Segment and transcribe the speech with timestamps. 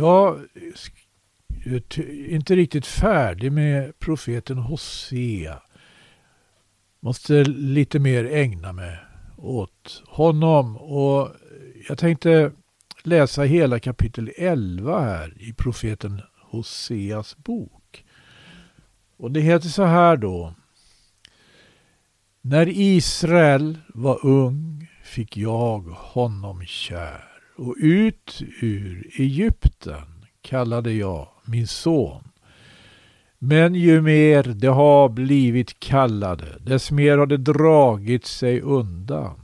[0.00, 0.40] Jag
[1.64, 5.62] är inte riktigt färdig med profeten Hosea.
[7.00, 8.98] Måste lite mer ägna mig
[9.36, 10.76] åt honom.
[10.76, 11.28] Och
[11.88, 12.52] jag tänkte
[13.02, 16.20] läsa hela kapitel 11 här i profeten
[16.50, 18.04] Hoseas bok.
[19.16, 20.54] Och det heter så här då.
[22.40, 27.29] När Israel var ung fick jag honom kär
[27.60, 32.24] och ut ur Egypten kallade jag min son.
[33.38, 39.40] Men ju mer det har blivit kallade, dess mer har det dragit sig undan.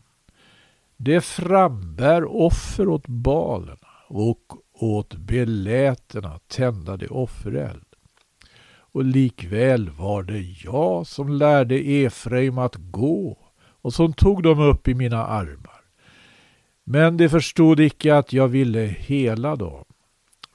[0.97, 7.85] Det frambär offer åt balerna och åt beläterna tända det offereld.
[8.79, 13.39] Och likväl var det jag som lärde Efraim att gå
[13.83, 15.76] och som tog dem upp i mina armar.
[16.89, 19.85] Men de förstod icke att jag ville hela dem.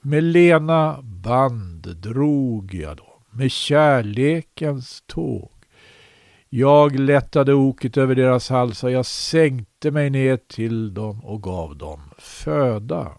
[0.00, 5.50] Med lena band drog jag dem, med kärlekens tåg.
[6.48, 12.00] Jag lättade oket över deras halsar, jag sänkte mig ner till dem och gav dem
[12.18, 13.12] föda.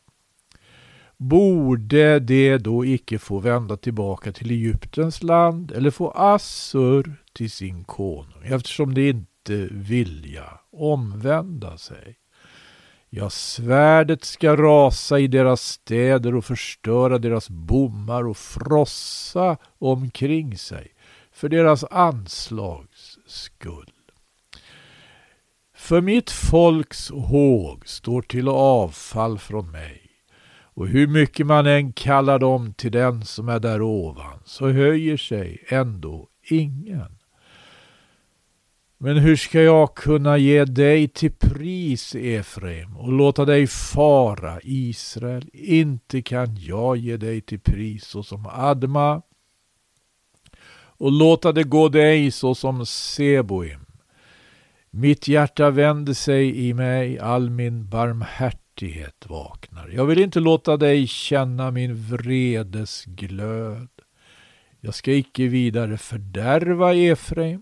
[1.17, 7.84] Borde de då icke få vända tillbaka till Egyptens land eller få Assur till sin
[7.84, 12.17] konung eftersom de inte vilja omvända sig?
[13.16, 20.88] Ja, svärdet ska rasa i deras städer och förstöra deras bommar och frossa omkring sig
[21.31, 23.91] för deras anslags skull.
[25.75, 30.02] För mitt folks håg står till avfall från mig
[30.61, 35.17] och hur mycket man än kallar dem till den som är där ovan så höjer
[35.17, 37.17] sig ändå ingen.
[39.04, 45.50] Men hur ska jag kunna ge dig till pris, Efraim, och låta dig fara, Israel?
[45.54, 49.22] Inte kan jag ge dig till pris såsom Adma
[50.97, 53.86] och låta det gå dig såsom Seboim.
[54.90, 59.90] Mitt hjärta vänder sig i mig, all min barmhärtighet vaknar.
[59.90, 63.90] Jag vill inte låta dig känna min vredes glöd.
[64.80, 67.62] Jag ska icke vidare fördärva Efraim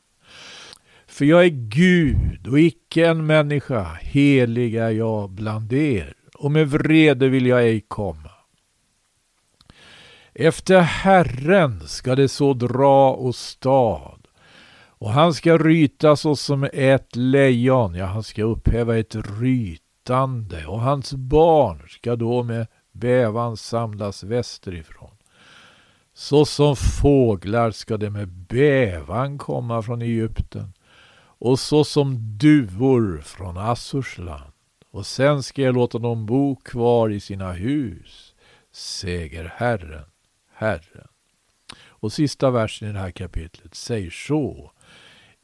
[1.12, 6.70] för jag är Gud och icke en människa, helig är jag bland er, och med
[6.70, 8.32] vrede vill jag ej komma.
[10.34, 14.28] Efter Herren ska det så dra och stad,
[14.88, 21.14] och han ska ryta såsom ett lejon, ja, han ska upphäva ett rytande, och hans
[21.14, 25.16] barn ska då med bävan samlas västerifrån.
[26.14, 30.74] Så som fåglar ska det med bävan komma från Egypten
[31.42, 34.54] och så som duvor från Assurs land.
[34.92, 38.36] Och sen ska jag låta dem bo kvar i sina hus,
[38.72, 40.06] säger Herren,
[40.54, 41.08] Herren.
[41.84, 44.72] Och sista versen i det här kapitlet säger så.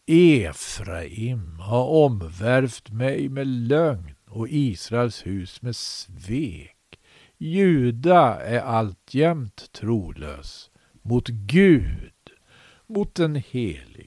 [0.07, 6.99] Efraim har omvärvt mig med lögn och Israels hus med svek.
[7.37, 10.69] Juda är alltjämt trolös
[11.01, 12.13] mot Gud,
[12.87, 14.06] mot den helige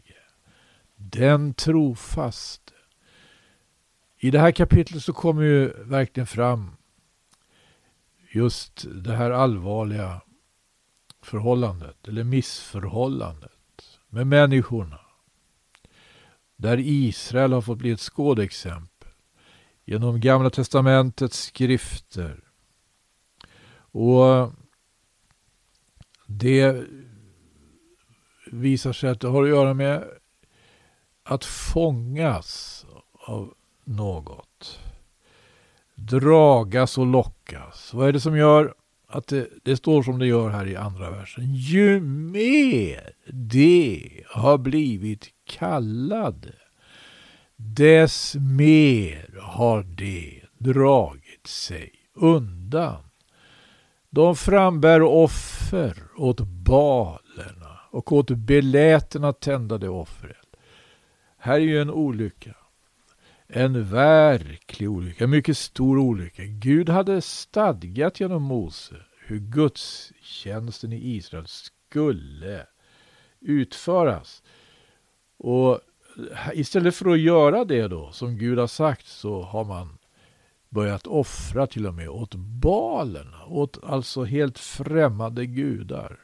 [1.13, 2.73] den trofaste.
[4.19, 6.77] I det här kapitlet så kommer ju verkligen fram
[8.31, 10.21] just det här allvarliga
[11.23, 13.53] förhållandet, eller missförhållandet
[14.09, 15.01] med människorna.
[16.57, 19.09] Där Israel har fått bli ett skådexempel
[19.85, 22.45] genom Gamla Testamentets skrifter.
[23.93, 24.53] Och
[26.27, 26.85] det
[28.47, 30.20] visar sig att det har att göra med
[31.31, 32.87] att fångas
[33.27, 33.55] av
[33.85, 34.81] något.
[35.95, 37.95] Dragas och lockas.
[37.95, 38.75] Vad är det som gör
[39.09, 41.55] att det, det, står som det gör här i andra versen?
[41.55, 46.55] Ju mer det har blivit kallade,
[47.57, 53.03] dess mer har det dragit sig undan.
[54.11, 60.41] De frambär offer åt balerna och åt belätena tändade offer.
[61.43, 62.55] Här är ju en olycka.
[63.47, 66.43] En verklig olycka, en mycket stor olycka.
[66.45, 68.95] Gud hade stadgat genom Mose
[69.27, 72.67] hur gudstjänsten i Israel skulle
[73.41, 74.43] utföras.
[75.39, 75.81] Och
[76.53, 79.99] istället för att göra det då, som Gud har sagt, så har man
[80.69, 86.19] börjat offra till och med åt balerna, åt alltså helt främmande gudar.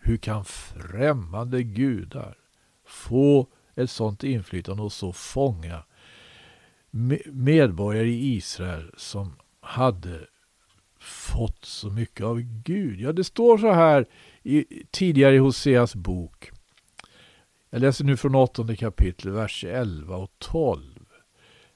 [0.00, 2.38] Hur kan främmande gudar
[2.86, 3.46] få
[3.76, 5.82] ett sådant inflytande och så fånga
[7.26, 10.26] medborgare i Israel som hade
[11.00, 13.00] fått så mycket av Gud?
[13.00, 14.06] Ja, det står så här
[14.42, 16.50] i, tidigare i Hoseas bok.
[17.70, 20.82] Jag läser nu från åttonde kapitlet, vers 11 och 12.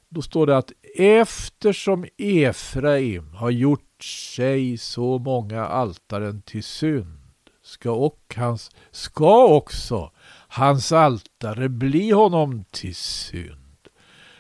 [0.09, 7.21] Då står det att eftersom Efraim har gjort sig så många altaren till synd
[7.63, 10.13] ska, och hans, ska också
[10.51, 13.89] hans altare bli honom till synd.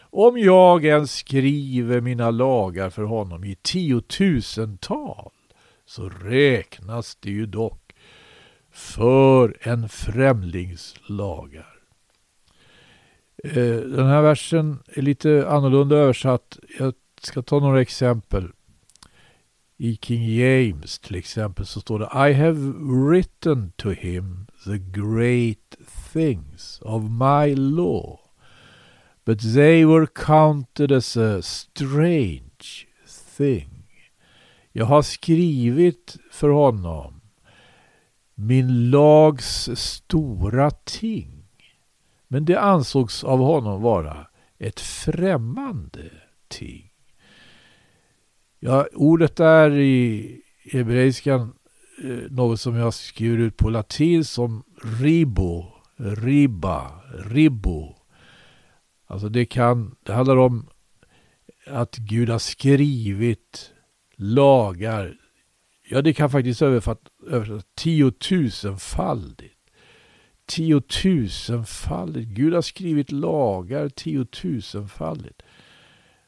[0.03, 5.33] Om jag än skriver mina lagar för honom i tiotusental
[5.87, 7.93] så räknas det ju dock
[8.71, 11.75] för en främlings lagar.
[13.45, 16.59] Eh, den här versen är lite annorlunda översatt.
[16.79, 18.53] Jag ska ta några exempel.
[19.77, 22.73] I King James till exempel så står det I have
[23.11, 25.77] written to him the great
[26.13, 28.31] things of my law
[29.25, 32.87] but they were counted as a strange
[33.37, 33.87] thing.
[34.73, 37.21] Jag har skrivit för honom
[38.35, 41.45] min lags stora ting.
[42.29, 44.27] Men det ansågs av honom vara
[44.59, 46.11] ett främmande
[46.49, 46.91] ting.
[48.59, 50.37] Ja, ordet är i
[50.73, 51.53] hebreiskan
[52.05, 54.63] eh, något som jag skriver ut på latin som
[55.01, 57.95] ribo, Ribba, ribbo.
[59.07, 60.69] Alltså det kan, det handlar om
[61.67, 63.73] att Gud har skrivit
[64.17, 65.17] lagar.
[65.89, 69.57] Ja, det kan faktiskt översättas tiotusenfaldigt.
[70.47, 72.29] Tiotusenfaldigt.
[72.29, 75.43] Gud har skrivit lagar tiotusenfaldigt.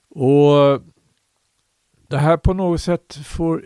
[0.08, 0.82] Och
[2.08, 3.64] det här på något sätt får,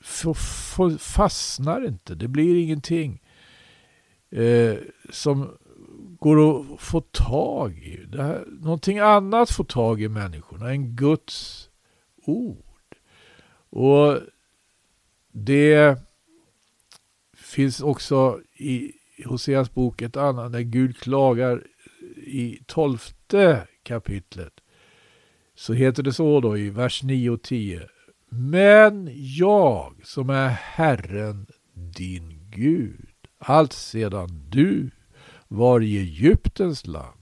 [0.00, 2.14] får, får fastnar inte.
[2.14, 3.23] Det blir ingenting
[4.34, 4.76] eh,
[5.10, 5.56] som
[6.18, 8.04] går att få tag i.
[8.08, 11.68] Det här, någonting annat får tag i människorna än Guds
[12.24, 12.96] ord.
[13.70, 14.18] Och
[15.32, 15.98] det
[17.36, 18.92] finns också i
[19.24, 21.62] Hoseas bok ett annat där Gud klagar
[22.16, 24.60] i tolfte kapitlet.
[25.54, 27.88] Så heter det så då i vers 9 och 10.
[28.28, 33.13] Men jag som är Herren din Gud,
[33.46, 34.90] allt sedan du
[35.48, 37.20] var i Egyptens land.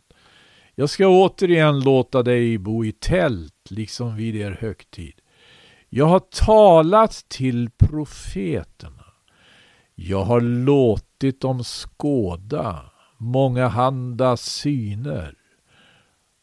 [0.74, 5.14] Jag ska återigen låta dig bo i tält, liksom vid er högtid.
[5.88, 9.04] Jag har talat till profeterna.
[9.94, 15.34] Jag har låtit dem skåda många handa syner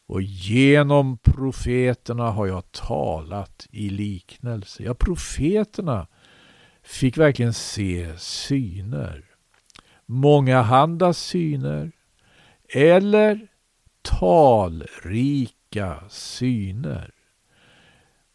[0.06, 4.82] och genom profeterna har jag talat i liknelse.
[4.82, 6.06] Ja, profeterna
[6.82, 9.29] fick verkligen se syner
[10.10, 11.92] många handa syner
[12.68, 13.48] eller
[14.02, 17.10] talrika syner.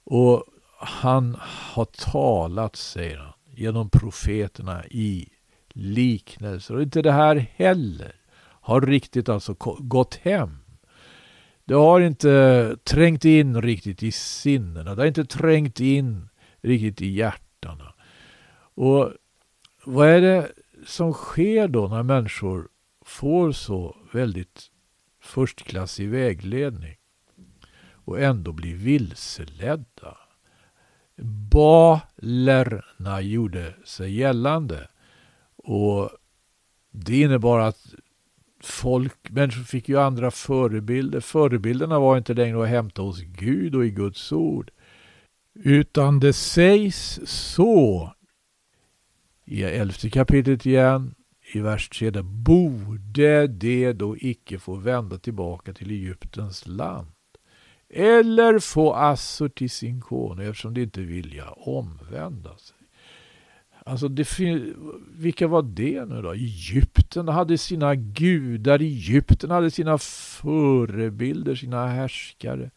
[0.04, 0.44] Och
[0.80, 5.30] han har talat, säger han, genom profeterna i
[5.70, 6.76] liknelser.
[6.76, 10.58] Och inte det här heller har riktigt alltså gått hem.
[11.66, 14.96] Det har inte trängt in riktigt i sinnena.
[14.96, 16.30] Det har inte trängt in
[16.62, 17.94] riktigt i hjärtana.
[18.76, 19.12] Och
[19.86, 20.52] vad är det
[20.86, 22.68] som sker då när människor
[23.06, 24.72] får så väldigt
[25.22, 26.96] förstklassig vägledning
[27.92, 30.18] och ändå blir vilseledda.
[31.52, 34.88] Balerna gjorde sig gällande
[35.56, 36.10] och
[36.92, 37.94] det innebar att
[38.64, 41.20] folk, människor fick ju andra förebilder.
[41.20, 44.72] Förebilderna var inte längre att hämta hos Gud och i Guds ord.
[45.54, 48.15] Utan det sägs så
[49.46, 51.16] i elfte kapitlet igen,
[51.54, 57.08] i vers 3, borde det då icke få vända tillbaka till Egyptens land
[57.90, 62.78] eller få Assur till sin konung eftersom de inte vilja omvända sig.
[63.86, 64.28] Alltså, det,
[65.12, 66.32] vilka var det nu då?
[66.34, 72.72] Egypten hade sina gudar, Egypten hade sina förebilder, sina härskare.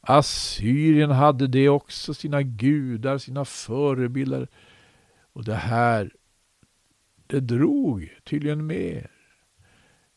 [0.00, 4.48] Assyrien hade det också, sina gudar, sina förebilder.
[5.34, 6.12] Och det här,
[7.26, 9.10] det drog tydligen mer.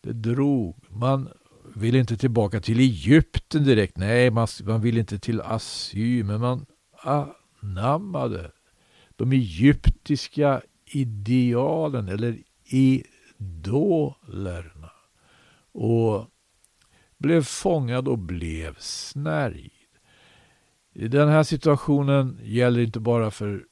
[0.01, 0.75] Det drog.
[0.89, 1.29] Man
[1.75, 3.97] vill inte tillbaka till Egypten direkt.
[3.97, 6.65] Nej, man, man vill inte till Assyr, men man
[7.62, 8.51] anammade
[9.15, 12.38] de egyptiska idealen eller
[13.39, 14.91] idolerna
[15.71, 16.27] och
[17.17, 19.71] blev fångad och blev snärjd.
[20.93, 23.65] Den här situationen gäller inte bara för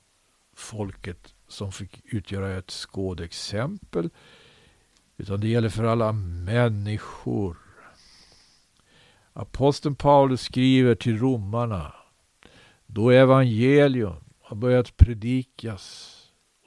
[0.55, 4.09] folket som fick utgöra ett skådexempel.
[5.17, 7.57] Utan det gäller för alla människor.
[9.33, 11.93] Aposteln Paulus skriver till romarna.
[12.85, 16.11] Då evangelium har börjat predikas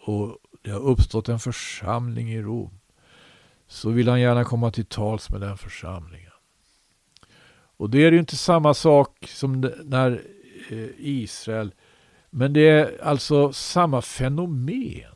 [0.04, 2.78] och det har uppstått en församling i Rom
[3.66, 6.32] så vill han gärna komma till tals med den församlingen.
[7.78, 10.23] Och det är ju inte samma sak som när
[10.70, 11.75] eh, Israel,
[12.30, 15.14] men det är alltså samma fenomen.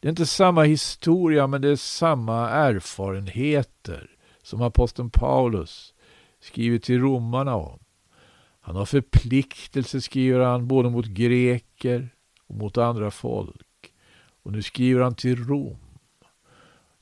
[0.00, 4.10] Det är inte samma historia, men det är samma erfarenheter
[4.42, 5.94] som aposteln Paulus
[6.40, 7.78] skriver till romarna om.
[8.60, 12.08] Han har förpliktelser, skriver han, både mot greker
[12.46, 13.92] och mot andra folk.
[14.42, 15.78] Och nu skriver han till Rom,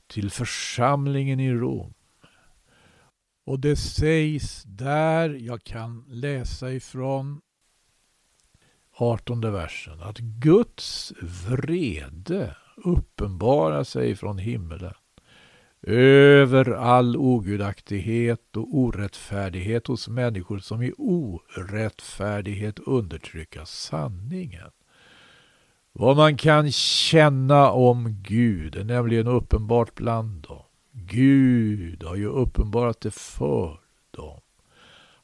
[0.07, 1.93] till församlingen i Rom.
[3.45, 7.41] Och det sägs där, jag kan läsa ifrån
[8.99, 14.93] 18 versen, att Guds vrede uppenbarar sig från himmelen
[15.81, 24.71] över all ogudaktighet och orättfärdighet hos människor som i orättfärdighet undertrycka sanningen.
[25.93, 30.63] Vad man kan känna om Gud är nämligen uppenbart bland dem.
[30.91, 33.79] Gud har ju uppenbarat det för
[34.11, 34.39] dem.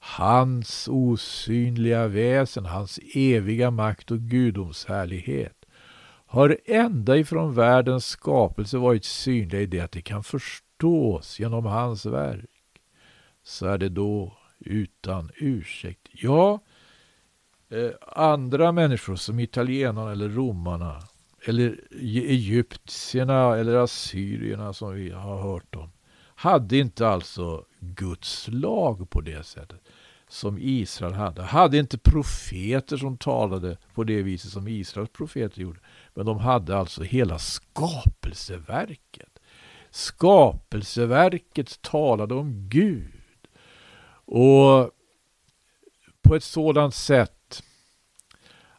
[0.06, 5.66] Hans osynliga väsen, hans eviga makt och gudomshärlighet
[6.26, 12.06] har ända ifrån världens skapelse varit synliga i det att det kan förstås genom hans
[12.06, 12.50] verk.
[13.44, 16.08] Så är det då utan ursäkt.
[16.12, 16.60] Ja,
[17.70, 21.04] eh, andra människor som italienarna eller romarna
[21.46, 25.92] eller e- egyptierna eller assyrierna som vi har hört om
[26.36, 29.82] hade inte alltså Guds lag på det sättet
[30.34, 31.42] som Israel hade.
[31.42, 35.80] Hade inte profeter som talade på det viset som Israels profeter gjorde.
[36.13, 39.40] Men de hade alltså hela skapelseverket.
[39.90, 43.12] Skapelseverket talade om Gud.
[44.25, 44.92] Och
[46.22, 47.63] på ett sådant sätt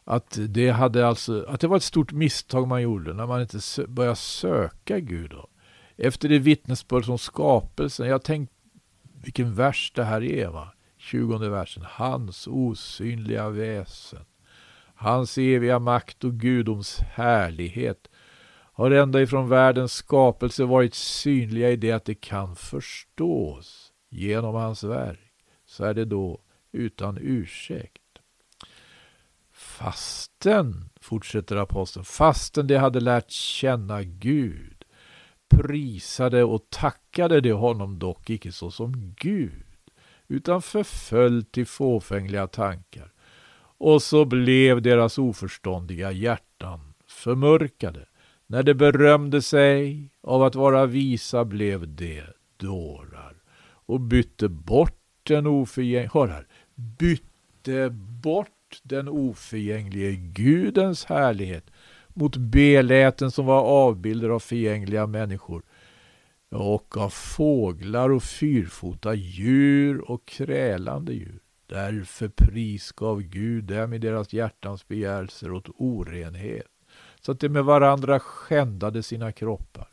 [0.03, 3.59] att det, hade alltså, att det var ett stort misstag man gjorde när man inte
[3.87, 5.29] började söka Gud.
[5.29, 5.47] Då.
[5.97, 8.07] Efter det vittnesbörd som skapelsen.
[8.07, 8.55] Jag tänkte
[9.23, 10.47] vilken vers det här är.
[10.47, 10.71] Va?
[11.05, 11.83] 20 versen.
[11.85, 14.25] Hans osynliga väsen.
[14.95, 18.07] Hans eviga makt och gudoms härlighet
[18.73, 24.83] har ända ifrån världens skapelse varit synliga i det att det kan förstås genom hans
[24.83, 25.33] verk.
[25.65, 28.01] Så är det då utan ursäkt.
[29.53, 34.85] Fasten, fortsätter aposteln, fasten de hade lärt känna Gud,
[35.49, 39.64] prisade och tackade de honom dock icke såsom Gud,
[40.27, 43.11] utan förföll till fåfängliga tankar.
[43.77, 48.05] Och så blev deras oförståndiga hjärtan förmörkade.
[48.47, 52.23] När de berömde sig av att vara visa blev de
[52.57, 53.35] dårar
[53.85, 57.89] och bytte bort den oförgängliga, hör här, bytte
[58.21, 58.49] bort
[58.83, 61.71] den oförgänglige Gudens härlighet
[62.07, 65.63] mot beläten som var avbilder av förgängliga människor
[66.55, 71.39] och av fåglar och fyrfota djur och krälande djur.
[71.67, 76.67] Därför prisgav Gud dem i deras hjärtans begärelser åt orenhet,
[77.21, 79.87] så att de med varandra skändade sina kroppar.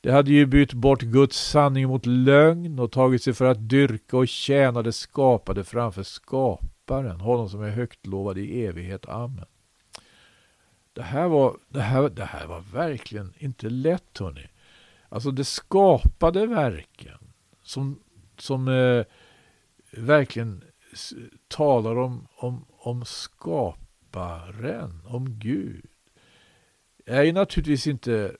[0.00, 4.16] De hade ju bytt bort Guds sanning mot lögn och tagit sig för att dyrka
[4.16, 9.08] och tjäna det skapade framför skaparen, honom som är högt lovad i evighet.
[9.08, 9.46] Amen.
[10.92, 14.46] Det här var, det här, det här var verkligen inte lätt, hörni.
[15.12, 17.18] Alltså det skapade verken
[17.62, 18.02] som,
[18.38, 19.04] som eh,
[19.90, 20.64] verkligen
[21.48, 25.86] talar om, om, om skaparen, om Gud,
[27.06, 28.36] är ju naturligtvis inte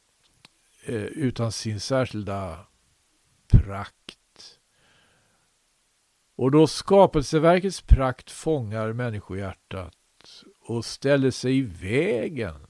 [0.85, 2.67] eh, utan sin särskilda
[3.52, 4.59] prakt.
[6.37, 9.97] Och då skapelseverkets prakt fångar människohjärtat
[10.61, 12.67] och ställer sig i vägen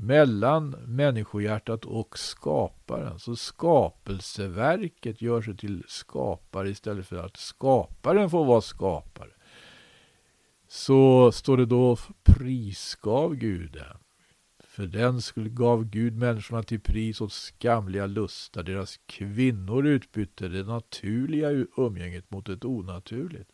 [0.00, 3.18] mellan människohjärtat och skaparen.
[3.18, 9.30] Så skapelseverket gör sig till skapare istället för att skaparen får vara skapare.
[10.68, 13.98] Så står det då prisgav Gud dem.
[14.64, 18.62] För den skulle gav Gud människorna till pris åt skamliga lustar.
[18.62, 23.50] Deras kvinnor utbytte det naturliga umgänget mot ett onaturligt.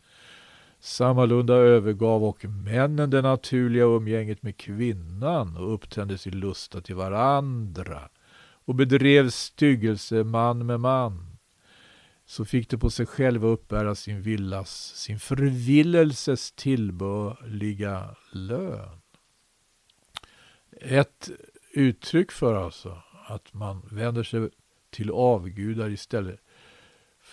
[0.84, 8.08] Sammalunda övergav och männen det naturliga umgänget med kvinnan och upptände sin lusta till varandra
[8.64, 11.36] och bedrev styggelse man med man.
[12.26, 19.00] Så fick de på sig själva uppbära sin villas, sin förvillelses tillbörliga lön.
[20.80, 21.30] Ett
[21.72, 24.48] uttryck för alltså att man vänder sig
[24.90, 26.40] till avgudar istället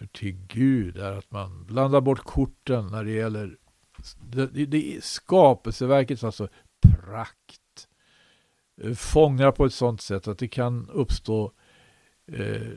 [0.01, 3.57] för till Gud är att man blandar bort korten när det gäller
[4.21, 6.47] det, det, det skapelseverkets alltså
[6.81, 7.87] prakt
[8.81, 11.51] eh, fångar på ett sådant sätt att det kan uppstå
[12.27, 12.67] eh,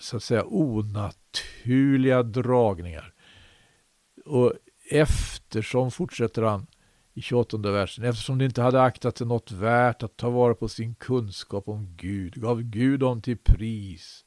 [0.00, 3.14] så att säga onaturliga dragningar.
[4.24, 4.52] Och
[4.90, 6.66] eftersom, fortsätter han
[7.14, 10.68] i 28 versen, eftersom det inte hade aktat det något värt att ta vara på
[10.68, 14.24] sin kunskap om Gud, gav Gud dem till pris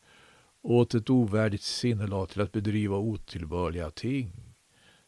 [0.63, 4.31] åt ett ovärdigt sinnelag till att bedriva otillbörliga ting.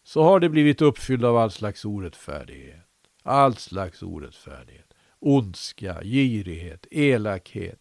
[0.03, 2.85] Så har det blivit uppfyllda av all slags orättfärdighet.
[3.23, 4.93] All slags orättfärdighet.
[5.19, 7.79] Ondska, girighet, elakhet.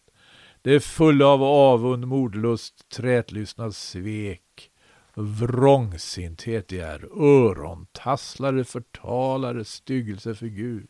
[0.61, 4.71] Det är fulla av avund, mordlust, trätlystnad, svek,
[5.13, 6.67] vrångsinthet.
[6.67, 10.87] Det är örontasslare, förtalare, styggelse för Gud.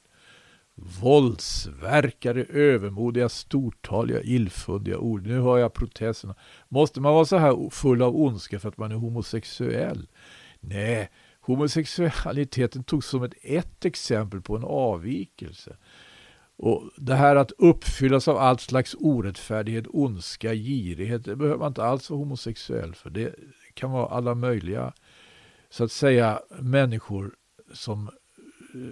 [0.75, 5.27] Våldsverkare, övermodiga, stortaliga, illfundiga ord.
[5.27, 6.36] Nu hör jag protesterna.
[6.70, 10.08] Måste man vara så här full av ondska för att man är homosexuell?
[10.60, 15.77] Nej, homosexualiteten togs som ett, ett exempel på en avvikelse.
[16.58, 21.84] Och Det här att uppfyllas av allt slags orättfärdighet, ondska, girighet, det behöver man inte
[21.84, 23.10] alls vara homosexuell för.
[23.10, 23.36] Det
[23.74, 24.94] kan vara alla möjliga,
[25.70, 27.36] så att säga, människor
[27.74, 28.08] som
[28.74, 28.91] eh,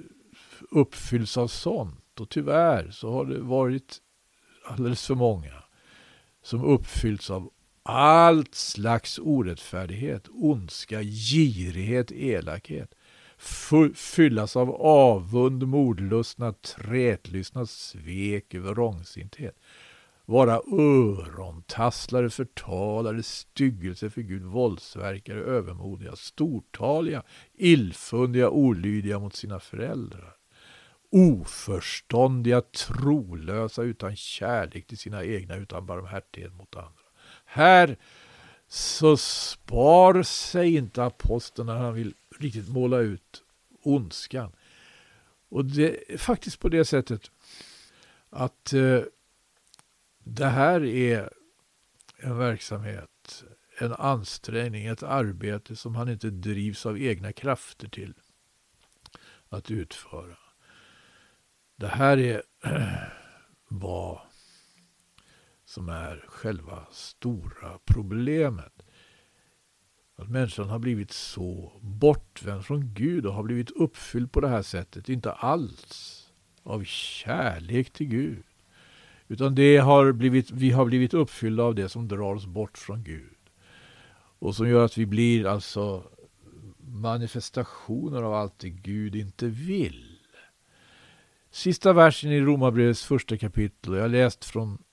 [0.73, 2.19] uppfylls av sånt.
[2.19, 3.97] Och tyvärr så har det varit
[4.65, 5.63] alldeles för många
[6.43, 7.49] som uppfyllts av
[7.83, 12.95] allt slags orättfärdighet, ondska, girighet, elakhet.
[13.95, 19.59] Fyllas av avund, mordlustnad, trätlystnad, svek, vrångsinthet.
[20.25, 30.35] Vara örontasslare, förtalare, styggelse för Gud, våldsverkare, övermodiga, stortaliga, illfundiga, olydiga mot sina föräldrar
[31.13, 37.03] oförståndiga, trolösa, utan kärlek till sina egna, utan barmhärtighet mot andra.
[37.45, 37.97] Här
[38.67, 43.43] så spar sig inte aposteln när han vill riktigt måla ut
[43.83, 44.51] ondskan.
[45.49, 47.31] Och det är faktiskt på det sättet
[48.29, 49.01] att eh,
[50.23, 51.29] det här är
[52.17, 53.43] en verksamhet,
[53.79, 58.13] en ansträngning, ett arbete som han inte drivs av egna krafter till
[59.49, 60.42] att utföra.
[61.75, 62.41] Det här är
[63.69, 64.19] vad
[65.65, 68.73] som är själva stora problemet.
[70.17, 74.61] Att människan har blivit så bortvänd från Gud och har blivit uppfylld på det här
[74.61, 75.09] sättet.
[75.09, 76.19] Inte alls
[76.63, 78.43] av kärlek till Gud.
[79.27, 83.03] Utan det har blivit, vi har blivit uppfyllda av det som drar oss bort från
[83.03, 83.37] Gud.
[84.39, 86.03] Och som gör att vi blir alltså
[86.77, 90.12] manifestationer av allt det Gud inte vill.
[91.53, 93.93] Sista versen i Romarbrevets första kapitel.
[93.93, 94.83] Jag har läst från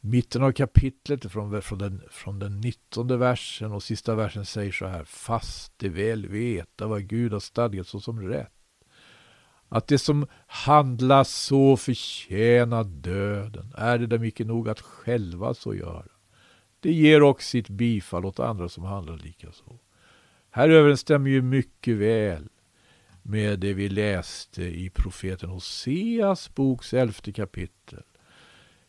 [0.00, 4.86] mitten av kapitlet, från, från, den, från den 19 versen och sista versen säger så
[4.86, 5.04] här.
[5.04, 8.52] Fast det väl veta vad Gud har stadgat såsom rätt.
[9.68, 15.74] Att det som handlas så förtjänar döden, är det dem icke nog att själva så
[15.74, 16.08] göra.
[16.80, 19.80] Det ger också sitt bifall åt andra som handlar lika så.
[20.50, 22.48] Här överensstämmer ju mycket väl
[23.22, 28.02] med det vi läste i profeten Hoseas boks elfte kapitel.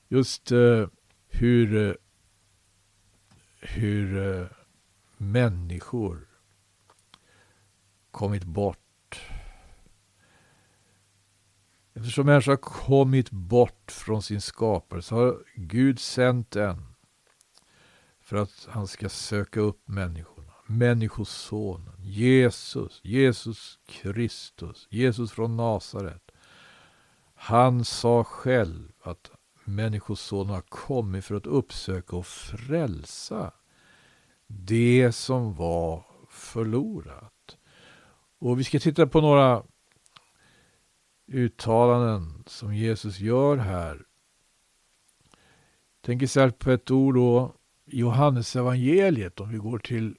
[0.07, 0.87] Just eh,
[1.27, 1.93] hur, eh,
[3.61, 4.47] hur eh,
[5.17, 6.27] människor
[8.11, 8.79] kommit bort.
[11.93, 16.93] Eftersom människan har kommit bort från sin skapare så har Gud sänt en
[18.21, 20.32] för att han ska söka upp människor
[20.77, 26.31] Människosonen, Jesus, Jesus Kristus, Jesus från Nasaret.
[27.35, 29.31] Han sa själv att
[29.63, 33.51] Människosonen har kommit för att uppsöka och frälsa
[34.47, 37.57] det som var förlorat.
[38.39, 39.63] Och vi ska titta på några
[41.27, 44.05] uttalanden som Jesus gör här.
[46.01, 47.55] Tänk istället på ett ord då,
[47.85, 50.17] Johannes evangeliet om vi går till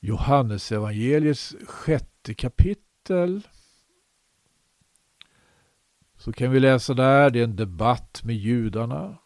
[0.00, 3.48] Johannes evangeliets sjätte kapitel.
[6.16, 9.18] Så kan vi läsa där, det är en debatt med judarna.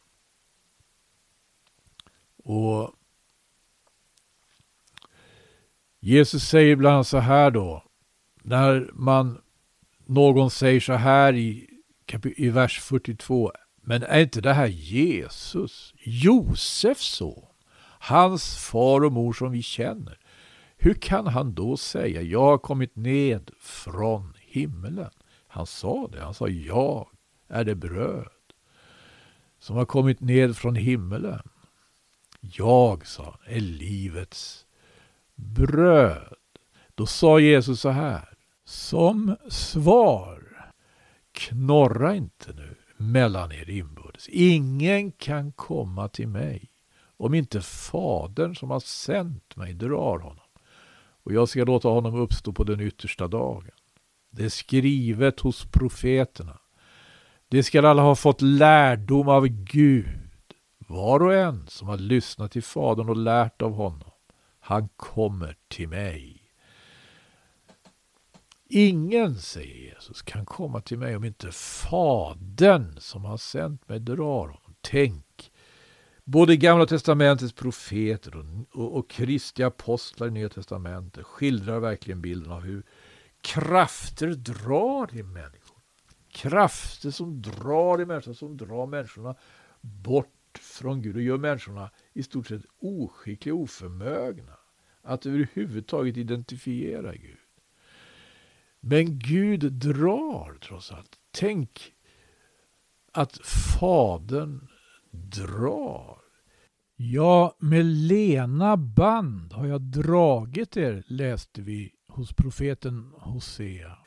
[2.44, 2.94] Och
[6.00, 7.84] Jesus säger ibland så här då,
[8.42, 9.40] när man
[10.06, 11.70] någon säger så här i,
[12.36, 13.52] i vers 42,
[13.82, 17.46] men är inte det här Jesus, Josefs son,
[18.00, 20.19] hans far och mor som vi känner?
[20.82, 25.10] Hur kan han då säga jag har kommit ned från himlen?
[25.46, 26.20] Han sa det.
[26.20, 27.08] Han sa jag
[27.48, 28.28] är det bröd
[29.58, 31.42] som har kommit ned från himmelen.
[32.40, 34.66] Jag, sa han, är livets
[35.34, 36.34] bröd.
[36.94, 38.28] Då sa Jesus så här.
[38.64, 40.72] Som svar
[41.32, 44.28] knorra inte nu mellan er inbördes.
[44.28, 46.68] Ingen kan komma till mig
[47.16, 50.49] om inte Fadern som har sänt mig drar honom.
[51.30, 53.70] Och jag ska låta honom uppstå på den yttersta dagen.
[54.30, 56.58] Det är skrivet hos profeterna.
[57.48, 60.30] Det skall alla ha fått lärdom av Gud.
[60.78, 64.10] Var och en som har lyssnat till Fadern och lärt av honom,
[64.60, 66.42] han kommer till mig.
[68.68, 74.46] Ingen, säger Jesus, kan komma till mig om inte Fadern som har sänt mig drar
[74.46, 74.74] honom.
[74.80, 75.24] Tänk,
[76.24, 78.44] både Gamla Testamentets profeter och,
[78.80, 82.82] och, och Kristi apostlar i Nya Testamentet skildrar verkligen bilden av hur
[83.40, 85.76] krafter drar i människor.
[86.32, 89.34] Krafter som drar i människorna, som drar människorna
[89.80, 94.56] bort från Gud och gör människorna i stort sett oskickliga, oförmögna
[95.02, 97.38] att överhuvudtaget identifiera Gud.
[98.80, 101.18] Men Gud drar trots allt.
[101.30, 101.92] Tänk
[103.12, 104.68] att Fadern
[105.10, 106.18] drar.
[106.96, 113.98] Ja, med lena band har jag dragit er, läste vi hos profeten Hosea.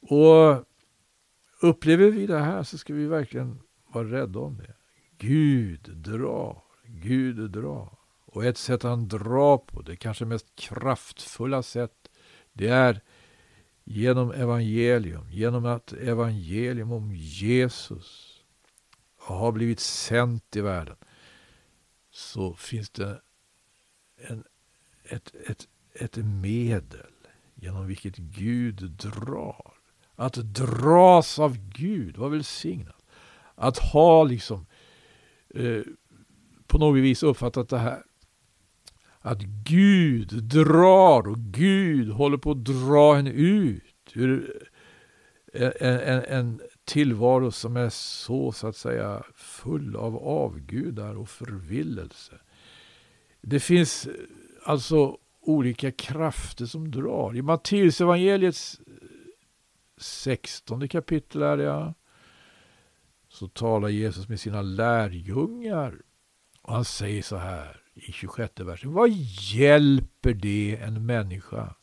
[0.00, 0.64] Och
[1.60, 3.60] upplever vi det här så ska vi verkligen
[3.92, 4.74] vara rädda om det.
[5.18, 7.98] Gud drar, Gud drar.
[8.26, 12.10] Och ett sätt han drar på, det kanske mest kraftfulla sätt,
[12.52, 13.00] det är
[13.84, 18.23] genom evangelium, genom att evangelium om Jesus
[19.24, 20.96] har blivit sänt i världen,
[22.10, 23.20] så finns det
[24.16, 24.44] en,
[25.04, 27.12] ett, ett, ett medel
[27.54, 29.74] genom vilket Gud drar.
[30.16, 33.04] Att dras av Gud, var välsignat.
[33.54, 34.66] Att ha liksom
[35.54, 35.82] eh,
[36.66, 38.02] på något vis uppfattat det här
[39.26, 44.68] att Gud drar och Gud håller på att dra henne ut ur
[45.52, 52.32] en, en, en tillvaro som är så, så att säga, full av avgudar och förvillelse.
[53.40, 54.12] Det finns eh,
[54.64, 57.36] alltså olika krafter som drar.
[57.36, 59.08] I Matteus evangeliets eh,
[59.98, 61.94] 16 kapitel är det,
[63.28, 66.02] så talar Jesus med sina lärjungar.
[66.62, 68.92] Och han säger så här i 26 versen.
[68.92, 69.10] Vad
[69.52, 71.74] hjälper det en människa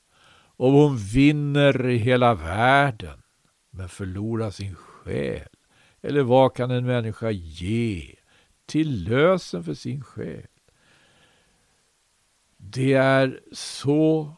[0.58, 3.22] om hon vinner hela världen
[3.72, 5.48] men förlorar sin själ?
[6.02, 8.16] Eller vad kan en människa ge
[8.66, 10.48] till lösen för sin själ?
[12.58, 14.34] Det är så,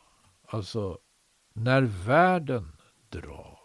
[0.47, 0.97] alltså,
[1.53, 2.71] när världen
[3.09, 3.59] drar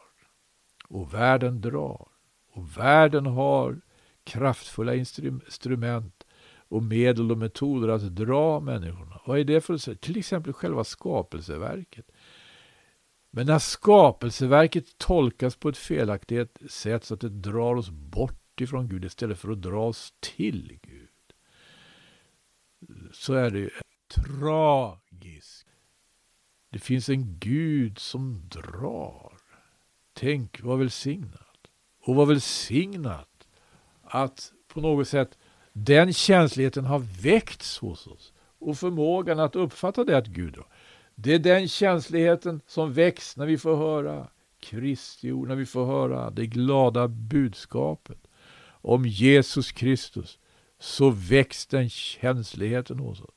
[0.89, 2.09] och världen drar
[2.53, 3.81] och världen har
[4.25, 6.25] kraftfulla instrument
[6.69, 9.21] och medel och metoder att dra människorna.
[9.27, 12.11] Vad är det för Till exempel själva skapelseverket.
[13.31, 18.89] Men när skapelseverket tolkas på ett felaktigt sätt så att det drar oss bort ifrån
[18.89, 21.09] Gud istället för att dra oss till Gud.
[23.13, 23.71] Så är det
[24.09, 25.67] tragiskt.
[26.71, 29.33] Det finns en Gud som drar.
[30.13, 31.59] Tänk vad välsignat.
[32.01, 33.49] Och vad välsignat
[34.03, 35.39] att på något sätt
[35.73, 40.67] den känsligheten har väckts hos oss och förmågan att uppfatta det att Gud drar.
[41.21, 44.29] Det är den känsligheten som väcks när vi får höra
[44.61, 48.19] Kristi ord, när vi får höra det glada budskapet
[48.69, 50.39] om Jesus Kristus.
[50.79, 53.35] Så väcks den känsligheten hos oss.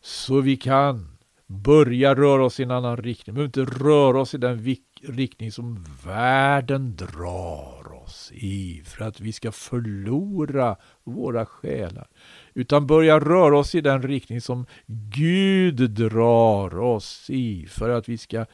[0.00, 3.36] Så vi kan börja röra oss i en annan riktning.
[3.36, 9.20] Vi behöver inte röra oss i den riktning som världen drar oss i för att
[9.20, 12.08] vi ska förlora våra själar.
[12.54, 14.66] Utan börja röra oss i den riktning som
[15.14, 18.46] Gud drar oss i för att vi ska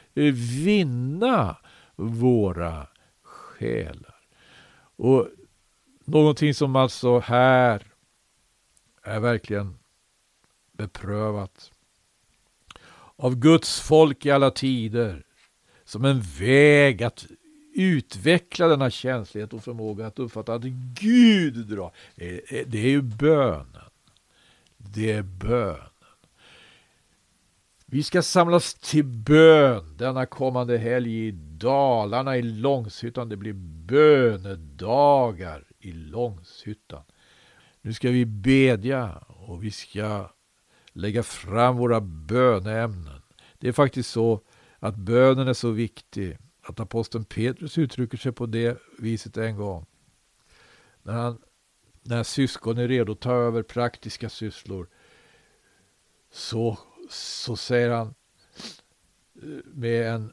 [0.64, 1.56] vinna
[1.96, 2.86] våra
[3.22, 4.14] själar.
[4.96, 5.28] Och
[6.04, 7.82] någonting som alltså här
[9.02, 9.74] är verkligen
[10.72, 11.70] beprövat
[13.16, 15.22] av Guds folk i alla tider
[15.84, 17.26] som en väg att
[17.74, 20.64] utveckla denna känslighet och förmåga att uppfatta att
[21.00, 21.92] Gud drar.
[22.16, 23.90] Eh, eh, det är ju bönen.
[24.76, 25.88] Det är bönen.
[27.86, 33.28] Vi ska samlas till bön denna kommande helg i Dalarna i Långshyttan.
[33.28, 33.52] Det blir
[33.86, 37.02] bönedagar i Långshyttan.
[37.82, 40.30] Nu ska vi bedja och vi ska
[40.92, 43.22] lägga fram våra böneämnen.
[43.58, 44.40] Det är faktiskt så
[44.78, 49.86] att bönen är så viktig att aposteln Petrus uttrycker sig på det viset en gång.
[51.02, 51.38] När, han,
[52.02, 54.88] när syskon är redo att ta över praktiska sysslor
[56.32, 56.78] så,
[57.10, 58.14] så säger han
[59.42, 60.32] eh, med en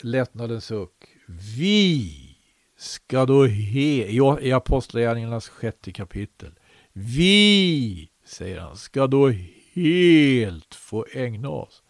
[0.00, 1.08] lättnadens suck.
[1.56, 2.36] Vi
[2.76, 6.58] ska då he, i Apostlagärningarnas sjätte kapitel.
[6.92, 9.28] Vi, säger han, ska då
[9.72, 11.82] helt få ägna oss.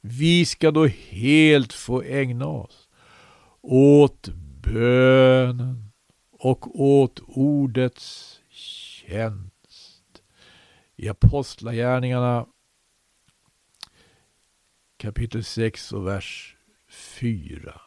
[0.00, 2.81] Vi ska då helt få ägna oss
[3.62, 4.28] åt
[4.62, 5.92] bönen
[6.30, 10.22] och åt ordets tjänst.
[10.96, 12.46] I Apostlagärningarna
[14.96, 16.56] kapitel 6 och vers
[16.88, 17.80] 4.